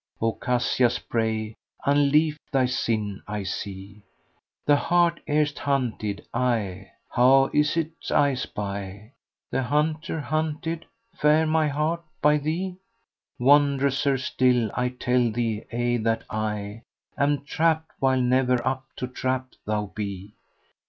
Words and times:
* 0.15 0.19
O 0.19 0.33
Cassia 0.33 0.89
spray! 0.89 1.53
Unlief 1.85 2.35
thy 2.51 2.65
sin 2.65 3.21
I 3.27 3.43
see:[FN#115] 3.43 4.01
The 4.65 4.75
hart 4.75 5.19
erst 5.29 5.59
hunted 5.59 6.25
I: 6.33 6.87
how 7.11 7.51
is 7.53 7.75
't 7.75 7.91
I 8.09 8.33
spy 8.33 9.11
* 9.29 9.51
The 9.51 9.61
hunter 9.61 10.19
hunted 10.19 10.85
(fair 11.15 11.45
my 11.45 11.67
hart!) 11.67 12.01
by 12.19 12.39
thee? 12.39 12.77
Wondrouser 13.39 14.17
still 14.19 14.71
I 14.73 14.89
tell 14.89 15.29
thee 15.29 15.65
aye 15.71 15.99
that 16.01 16.23
I 16.31 16.81
* 16.99 17.17
Am 17.19 17.45
trapped 17.45 17.91
while 17.99 18.19
never 18.21 18.57
up 18.67 18.85
to 18.95 19.07
trap 19.07 19.49
thou 19.67 19.91
be! 19.93 20.33